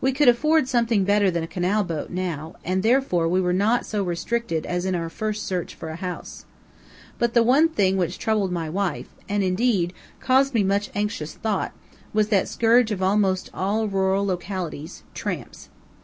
[0.00, 3.84] We could afford something better than a canal boat now, and therefore we were not
[3.84, 6.44] so restricted as in our first search for a house.
[7.18, 11.72] But, the one thing which troubled my wife and, indeed, caused me much anxious thought,
[12.12, 15.68] was that scourge of almost all rural localities tramps.